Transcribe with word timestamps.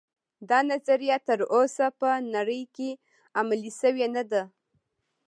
دا 0.49 0.59
نظریه 0.71 1.17
تر 1.27 1.39
اوسه 1.53 1.85
په 1.99 2.09
نړۍ 2.35 2.61
کې 2.75 2.89
عملي 3.39 3.71
شوې 3.79 4.07
نه 4.15 4.23
ده 4.31 4.43